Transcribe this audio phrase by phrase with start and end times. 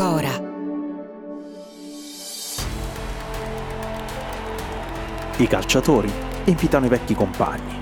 [0.00, 0.30] Cora.
[5.36, 6.10] I calciatori
[6.44, 7.78] invitano i vecchi compagni.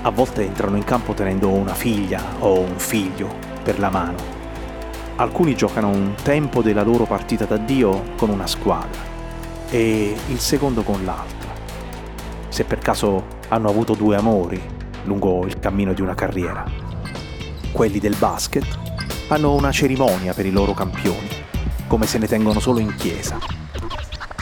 [0.00, 3.28] A volte entrano in campo tenendo una figlia o un figlio
[3.62, 4.16] per la mano.
[5.16, 9.02] Alcuni giocano un tempo della loro partita d'addio con una squadra
[9.68, 11.50] e il secondo con l'altra.
[12.48, 14.58] Se per caso hanno avuto due amori
[15.04, 16.64] lungo il cammino di una carriera.
[17.70, 18.78] Quelli del basket
[19.28, 21.28] hanno una cerimonia per i loro campioni,
[21.90, 23.36] come se ne tengono solo in chiesa.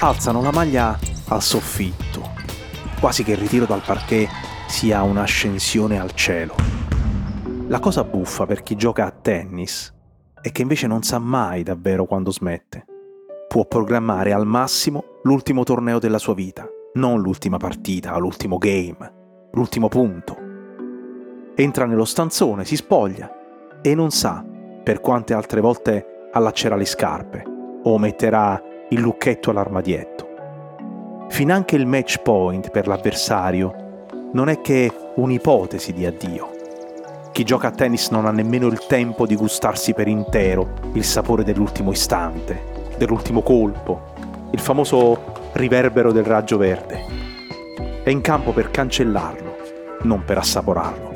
[0.00, 2.34] Alzano la maglia al soffitto,
[3.00, 4.28] quasi che il ritiro dal parquet
[4.66, 6.54] sia un'ascensione al cielo.
[7.69, 9.94] La cosa buffa per chi gioca a tennis
[10.42, 12.84] è che invece non sa mai davvero quando smette.
[13.48, 19.88] Può programmare al massimo l'ultimo torneo della sua vita, non l'ultima partita, l'ultimo game, l'ultimo
[19.88, 20.36] punto.
[21.54, 24.44] Entra nello stanzone, si spoglia e non sa
[24.84, 27.43] per quante altre volte allaccerà le scarpe
[27.83, 30.27] o metterà il lucchetto all'armadietto.
[31.29, 36.51] Finanche il match point per l'avversario non è che un'ipotesi di addio.
[37.33, 41.45] Chi gioca a tennis non ha nemmeno il tempo di gustarsi per intero il sapore
[41.45, 42.62] dell'ultimo istante,
[42.97, 44.15] dell'ultimo colpo,
[44.51, 47.05] il famoso riverbero del raggio verde.
[48.03, 49.56] È in campo per cancellarlo,
[50.03, 51.09] non per assaporarlo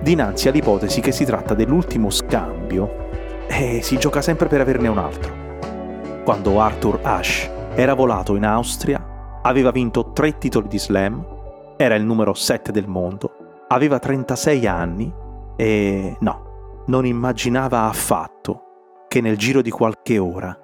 [0.00, 3.09] dinanzi all'ipotesi che si tratta dell'ultimo scambio
[3.50, 6.22] e si gioca sempre per averne un altro.
[6.24, 12.04] Quando Arthur Ashe era volato in Austria, aveva vinto tre titoli di slam, era il
[12.04, 15.12] numero 7 del mondo, aveva 36 anni
[15.56, 20.56] e no, non immaginava affatto che nel giro di qualche ora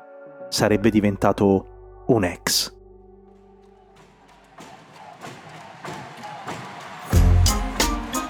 [0.49, 2.76] sarebbe diventato un ex.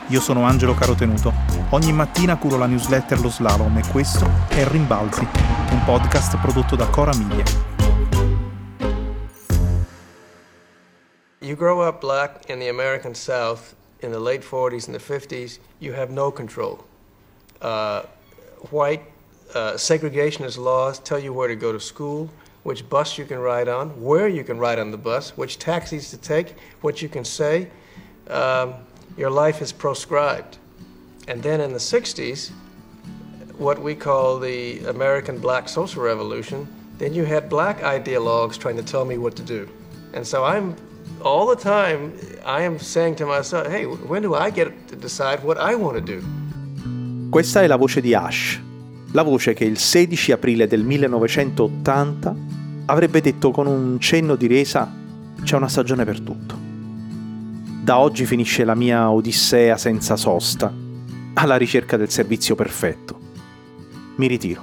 [0.08, 1.32] Io sono Angelo Carotenuto.
[1.70, 5.26] Ogni mattina curo la newsletter Lo Slalom e questo è Rimbalzi,
[5.70, 7.42] un podcast prodotto da Cora Miglia.
[11.40, 15.58] You grow up black in the American South in the late 40s and the 50s,
[15.80, 16.84] you have no control.
[17.60, 18.02] Uh,
[18.70, 19.02] white
[19.56, 22.28] uh, segregationist laws tell you where to go to school,
[22.62, 26.10] which bus you can ride on, where you can ride on the bus, which taxis
[26.10, 27.68] to take, what you can say.
[28.30, 28.74] Um,
[29.16, 30.58] your life is proscribed.
[31.28, 32.50] And then in the 60s,
[33.58, 36.68] what we call the American Black Social Revolution,
[36.98, 39.68] then you had black ideologues trying to tell me what to do.
[40.12, 40.76] And so I'm
[41.22, 42.12] all the time
[42.44, 45.96] I am saying to myself, hey, when do I get to decide what I want
[45.96, 46.22] to do?
[47.30, 48.60] Questa è la voce di Ash,
[49.12, 52.34] la voce che il 16 aprile del 1980
[52.86, 54.90] avrebbe detto con un cenno di resa
[55.42, 56.65] c'è una stagione per tutto.
[57.86, 60.74] Da oggi finisce la mia odissea senza sosta,
[61.34, 63.16] alla ricerca del servizio perfetto.
[64.16, 64.60] Mi ritiro.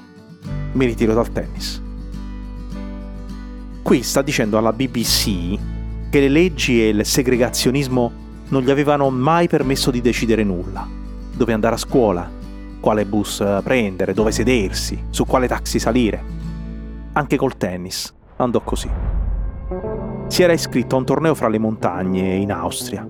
[0.73, 1.81] Mi ritiro dal tennis.
[3.81, 5.57] Qui sta dicendo alla BBC
[6.09, 8.11] che le leggi e il segregazionismo
[8.49, 10.85] non gli avevano mai permesso di decidere nulla.
[11.33, 12.29] Dove andare a scuola,
[12.81, 16.21] quale bus prendere, dove sedersi, su quale taxi salire.
[17.13, 19.22] Anche col tennis andò così
[20.33, 23.07] si era iscritto a un torneo fra le montagne in Austria.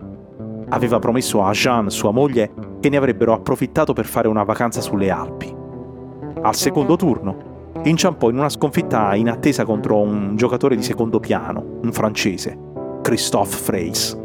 [0.68, 2.52] Aveva promesso a Jeanne, sua moglie,
[2.82, 5.56] che ne avrebbero approfittato per fare una vacanza sulle Alpi.
[6.42, 11.94] Al secondo turno, inciampò in una sconfitta inattesa contro un giocatore di secondo piano, un
[11.94, 12.58] francese,
[13.02, 14.20] Christophe Freys.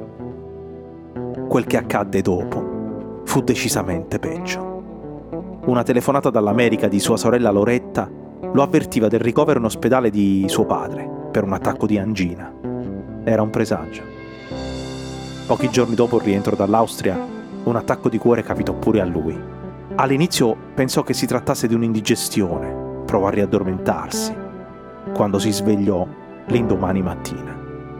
[1.48, 5.60] Quel che accadde dopo fu decisamente peggio.
[5.66, 10.66] Una telefonata dall'America di sua sorella Loretta lo avvertiva del ricovero in ospedale di suo
[10.66, 12.67] padre per un attacco di angina.
[13.28, 14.02] Era un presagio.
[15.46, 17.14] Pochi giorni dopo il rientro dall'Austria,
[17.62, 19.38] un attacco di cuore capitò pure a lui.
[19.96, 24.34] All'inizio pensò che si trattasse di un'indigestione, provò a riaddormentarsi.
[25.12, 26.06] Quando si svegliò
[26.46, 27.54] l'indomani mattina,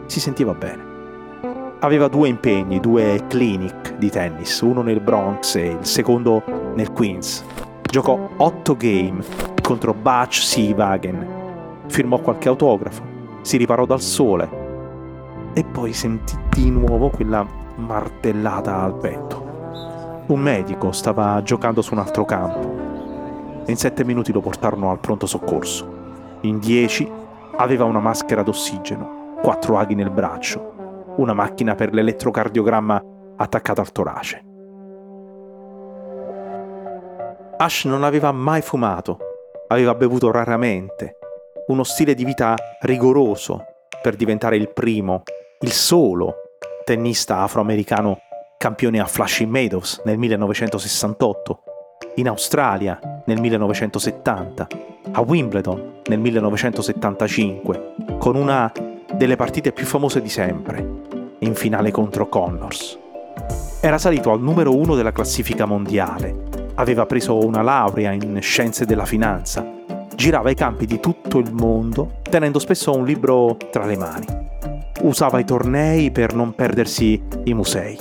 [0.07, 1.77] si sentiva bene.
[1.81, 6.41] Aveva due impegni, due clinic di tennis, uno nel Bronx e il secondo
[6.73, 7.45] nel Queens.
[7.83, 9.23] Giocò otto game
[9.61, 13.03] contro Bach Seawagen, firmò qualche autografo,
[13.43, 14.58] si riparò dal sole
[15.53, 19.47] e poi sentì di nuovo quella martellata al petto.
[20.27, 22.77] Un medico stava giocando su un altro campo
[23.65, 25.97] e in sette minuti lo portarono al pronto soccorso.
[26.41, 27.09] In dieci
[27.57, 33.03] aveva una maschera d'ossigeno, quattro aghi nel braccio, una macchina per l'elettrocardiogramma
[33.37, 34.43] attaccata al torace.
[37.57, 39.17] Ash non aveva mai fumato,
[39.67, 41.17] aveva bevuto raramente,
[41.67, 43.63] uno stile di vita rigoroso
[44.01, 45.23] per diventare il primo,
[45.61, 46.35] il solo
[46.85, 48.19] tennista afroamericano
[48.57, 51.59] campione a Flushing Meadows nel 1968,
[52.15, 54.67] in Australia nel 1970,
[55.11, 58.71] a Wimbledon nel 1975, con una
[59.13, 60.85] delle partite più famose di sempre,
[61.39, 62.97] in finale contro Connors.
[63.81, 69.05] Era salito al numero uno della classifica mondiale, aveva preso una laurea in scienze della
[69.05, 69.65] finanza,
[70.19, 74.25] girava i campi di tutto il mondo tenendo spesso un libro tra le mani.
[75.03, 77.97] Usava i tornei per non perdersi i musei.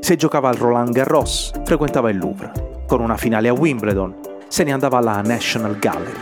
[0.00, 2.84] Se giocava al Roland Garros, frequentava il Louvre.
[2.86, 4.14] Con una finale a Wimbledon,
[4.48, 6.20] se ne andava alla National Gallery.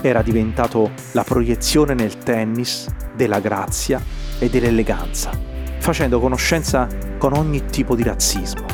[0.00, 2.86] Era diventato la proiezione nel tennis
[3.16, 4.00] della grazia
[4.38, 5.32] e dell'eleganza,
[5.78, 6.86] facendo conoscenza
[7.18, 8.66] con ogni tipo di razzismo.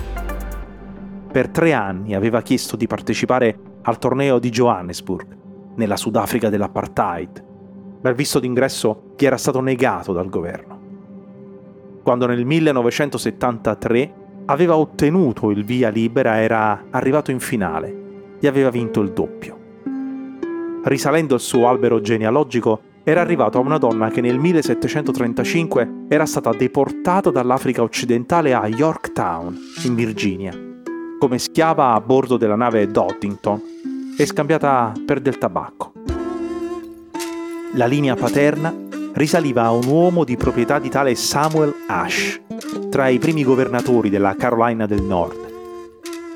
[1.33, 5.39] Per tre anni aveva chiesto di partecipare al torneo di Johannesburg,
[5.77, 7.45] nella Sudafrica dell'apartheid,
[8.03, 10.79] ma il visto d'ingresso gli era stato negato dal governo.
[12.03, 14.15] Quando nel 1973
[14.47, 19.59] aveva ottenuto il via libera era arrivato in finale e aveva vinto il doppio.
[20.83, 26.53] Risalendo il suo albero genealogico, era arrivato a una donna che nel 1735 era stata
[26.53, 30.55] deportata dall'Africa occidentale a Yorktown, in Virginia,
[31.19, 33.70] come schiava a bordo della nave Doddington
[34.21, 35.93] e scambiata per del tabacco.
[37.73, 38.71] La linea paterna
[39.15, 42.39] risaliva a un uomo di proprietà di tale Samuel Ash,
[42.91, 45.39] tra i primi governatori della Carolina del Nord.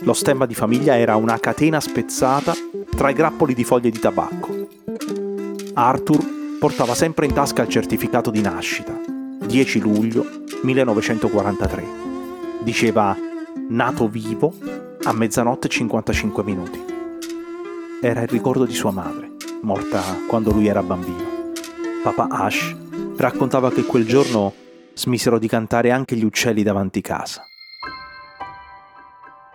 [0.01, 2.55] Lo stemma di famiglia era una catena spezzata
[2.97, 4.67] tra i grappoli di foglie di tabacco.
[5.75, 6.25] Arthur
[6.59, 8.99] portava sempre in tasca il certificato di nascita,
[9.45, 10.25] 10 luglio
[10.63, 11.85] 1943.
[12.63, 13.15] Diceva
[13.69, 14.55] nato vivo
[15.03, 16.94] a mezzanotte 55 minuti.
[18.05, 19.31] Era il ricordo di sua madre,
[19.63, 21.53] morta quando lui era bambino.
[22.03, 22.77] Papa Ash
[23.17, 24.53] raccontava che quel giorno
[24.93, 27.43] smisero di cantare anche gli uccelli davanti casa.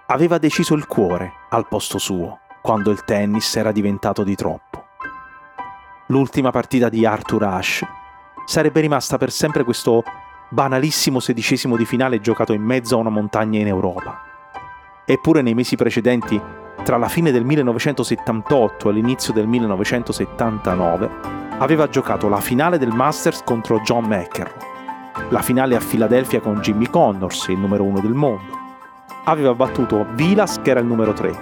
[0.07, 4.83] Aveva deciso il cuore al posto suo quando il tennis era diventato di troppo.
[6.07, 7.87] L'ultima partita di Arthur Ashe
[8.45, 10.01] sarebbe rimasta per sempre questo
[10.49, 14.23] banalissimo sedicesimo di finale giocato in mezzo a una montagna in Europa.
[15.05, 16.41] Eppure nei mesi precedenti,
[16.83, 21.09] tra la fine del 1978 e l'inizio del 1979,
[21.59, 24.67] aveva giocato la finale del Masters contro John McEnroe,
[25.29, 28.57] la finale a Filadelfia con Jimmy Connors, il numero uno del mondo.
[29.25, 31.35] Aveva battuto Vilas, che era il numero 3,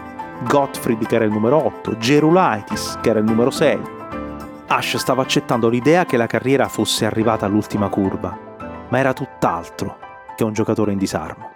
[0.47, 3.79] Gottfried, che era il numero 8, Gerulaitis, che era il numero 6.
[4.67, 8.37] Ash stava accettando l'idea che la carriera fosse arrivata all'ultima curva,
[8.89, 9.97] ma era tutt'altro
[10.35, 11.51] che un giocatore in disarmo.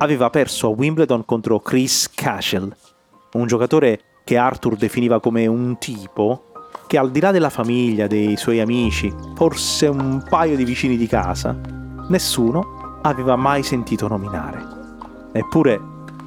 [0.00, 2.72] Aveva perso a Wimbledon contro Chris Cashel,
[3.32, 6.52] un giocatore che Arthur definiva come un tipo
[6.86, 11.08] che al di là della famiglia, dei suoi amici, forse un paio di vicini di
[11.08, 11.58] casa,
[12.10, 14.62] nessuno aveva mai sentito nominare.
[15.32, 15.80] Eppure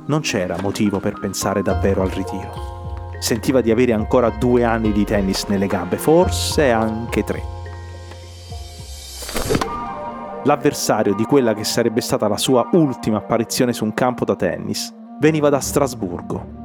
[0.07, 2.99] non c'era motivo per pensare davvero al ritiro.
[3.19, 7.60] Sentiva di avere ancora due anni di tennis nelle gambe, forse anche tre.
[10.43, 14.91] L'avversario di quella che sarebbe stata la sua ultima apparizione su un campo da tennis
[15.19, 16.59] veniva da Strasburgo.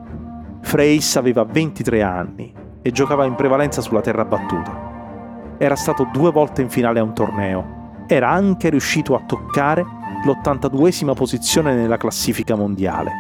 [0.62, 5.56] Freis aveva 23 anni e giocava in prevalenza sulla terra battuta.
[5.58, 8.04] Era stato due volte in finale a un torneo.
[8.06, 9.84] Era anche riuscito a toccare
[10.24, 13.10] l'82esima posizione nella classifica mondiale.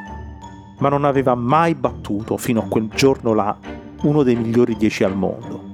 [0.78, 3.54] Ma non aveva mai battuto fino a quel giorno là
[4.02, 5.64] uno dei migliori 10 al mondo.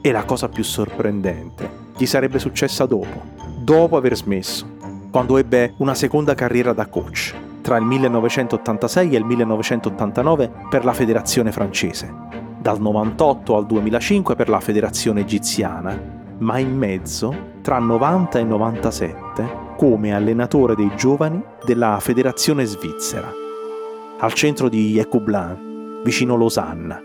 [0.00, 3.33] E la cosa più sorprendente gli sarebbe successa dopo,
[3.64, 4.66] dopo aver smesso,
[5.10, 10.92] quando ebbe una seconda carriera da coach tra il 1986 e il 1989 per la
[10.92, 15.98] federazione francese dal 98 al 2005 per la Federazione Egiziana,
[16.38, 23.30] ma in mezzo, tra 90 e 97, come allenatore dei giovani della Federazione Svizzera,
[24.18, 27.02] al centro di Ecoublin, vicino Losanna,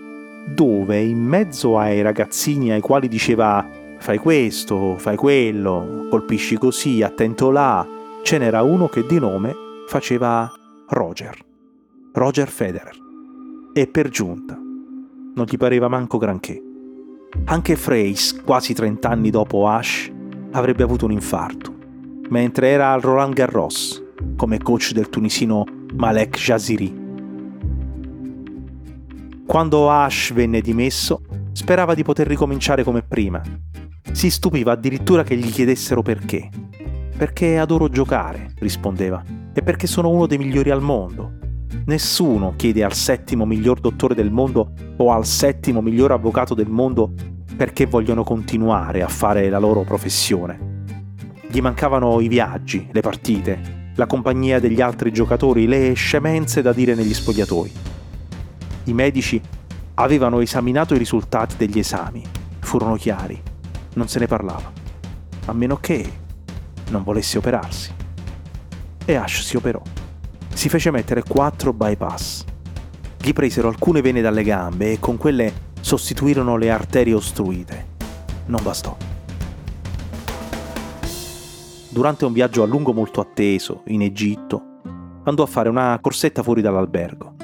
[0.47, 7.51] dove in mezzo ai ragazzini ai quali diceva fai questo, fai quello, colpisci così, attento
[7.51, 7.85] là,
[8.23, 9.53] ce n'era uno che di nome
[9.87, 10.51] faceva
[10.87, 11.37] Roger,
[12.13, 12.97] Roger Federer.
[13.73, 16.61] E per giunta non gli pareva manco granché.
[17.45, 20.11] Anche Freys, quasi 30 anni dopo Ash,
[20.51, 21.73] avrebbe avuto un infarto,
[22.29, 24.03] mentre era al Roland Garros,
[24.35, 25.63] come coach del tunisino
[25.93, 27.07] Malek Jaziri.
[29.45, 33.41] Quando Ash venne dimesso, sperava di poter ricominciare come prima.
[34.11, 36.49] Si stupiva addirittura che gli chiedessero perché.
[37.17, 39.23] Perché adoro giocare, rispondeva,
[39.53, 41.37] e perché sono uno dei migliori al mondo.
[41.85, 47.13] Nessuno chiede al settimo miglior dottore del mondo o al settimo miglior avvocato del mondo
[47.55, 50.83] perché vogliono continuare a fare la loro professione.
[51.47, 56.95] Gli mancavano i viaggi, le partite, la compagnia degli altri giocatori, le scemenze da dire
[56.95, 57.97] negli spogliatoi
[58.89, 59.39] i medici
[59.95, 62.23] avevano esaminato i risultati degli esami,
[62.59, 63.39] furono chiari,
[63.93, 64.71] non se ne parlava,
[65.45, 66.11] a meno che
[66.89, 67.93] non volesse operarsi.
[69.05, 69.81] E Ash si operò.
[70.53, 72.45] Si fece mettere quattro bypass.
[73.21, 77.87] Gli presero alcune vene dalle gambe e con quelle sostituirono le arterie ostruite.
[78.45, 78.95] Non bastò.
[81.89, 84.61] Durante un viaggio a lungo molto atteso, in Egitto,
[85.23, 87.35] andò a fare una corsetta fuori dall'albergo.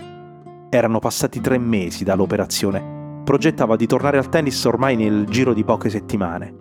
[0.70, 2.95] Erano passati tre mesi dall'operazione.
[3.26, 6.56] Progettava di tornare al tennis ormai nel giro di poche settimane,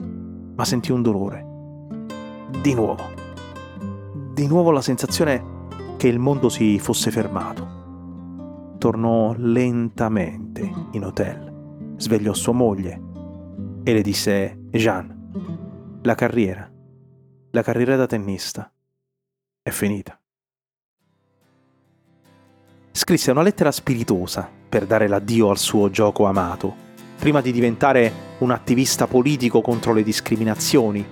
[0.57, 1.47] ma sentì un dolore.
[2.63, 3.03] Di nuovo.
[4.33, 5.67] Di nuovo la sensazione
[5.99, 8.77] che il mondo si fosse fermato.
[8.79, 12.99] Tornò lentamente in hotel, svegliò sua moglie
[13.83, 16.67] e le disse Jean, la carriera,
[17.51, 18.73] la carriera da tennista
[19.63, 20.19] è finita
[22.97, 26.73] scrisse una lettera spiritosa per dare l'addio al suo gioco amato,
[27.19, 31.05] prima di diventare un attivista politico contro le discriminazioni,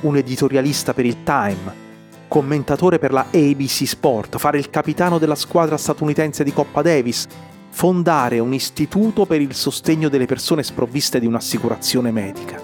[0.00, 1.84] un editorialista per il Time,
[2.26, 7.26] commentatore per la ABC Sport, fare il capitano della squadra statunitense di Coppa Davis,
[7.68, 12.58] fondare un istituto per il sostegno delle persone sprovviste di un'assicurazione medica.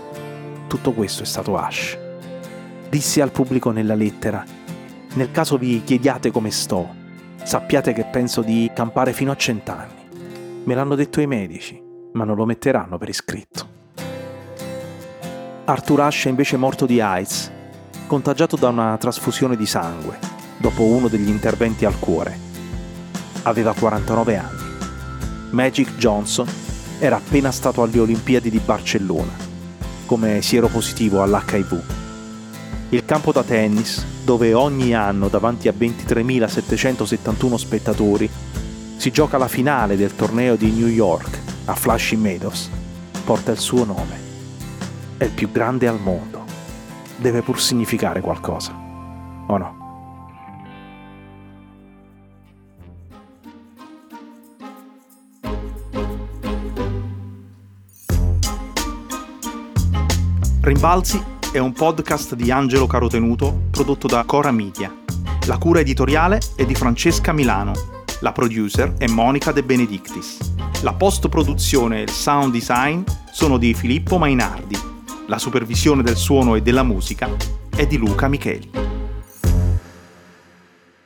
[0.67, 1.99] Tutto questo è stato Ash.
[2.89, 4.43] Disse al pubblico nella lettera,
[5.13, 7.01] nel caso vi chiediate come sto,
[7.45, 10.09] Sappiate che penso di campare fino a cent'anni.
[10.65, 11.81] Me l'hanno detto i medici,
[12.13, 13.69] ma non lo metteranno per iscritto.
[15.65, 17.51] Arthur Ashe è invece morto di AIDS,
[18.07, 20.19] contagiato da una trasfusione di sangue,
[20.57, 22.39] dopo uno degli interventi al cuore.
[23.43, 24.63] Aveva 49 anni.
[25.51, 26.47] Magic Johnson
[26.99, 29.33] era appena stato alle Olimpiadi di Barcellona,
[30.07, 32.02] come siero positivo all'HIV.
[32.93, 38.29] Il campo da tennis, dove ogni anno davanti a 23.771 spettatori
[38.99, 42.69] si gioca la finale del torneo di New York a Flushing Meadows,
[43.25, 44.21] porta il suo nome.
[45.17, 46.45] È il più grande al mondo.
[47.17, 48.79] Deve pur significare qualcosa,
[49.47, 49.81] o no?
[60.61, 64.91] Rimbalzi è un podcast di Angelo Carotenuto prodotto da Cora Media.
[65.47, 67.73] La cura editoriale è di Francesca Milano.
[68.21, 70.39] La producer è Monica De Benedictis.
[70.83, 74.79] La post-produzione e il sound design sono di Filippo Mainardi.
[75.27, 77.29] La supervisione del suono e della musica
[77.77, 78.71] è di Luca Micheli.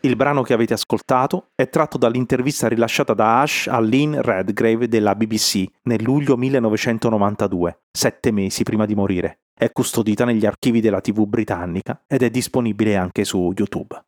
[0.03, 5.17] Il brano che avete ascoltato è tratto dall'intervista rilasciata da Ash a Lynn Redgrave della
[5.17, 9.41] BBC nel luglio 1992, sette mesi prima di morire.
[9.59, 13.99] È custodita negli archivi della TV britannica ed è disponibile anche su YouTube.